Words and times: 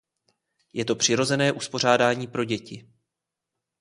Je 0.73 0.85
to 0.85 0.95
přirozené 0.95 1.51
uspořádání 1.51 2.27
pro 2.27 2.43
děti. 2.43 2.87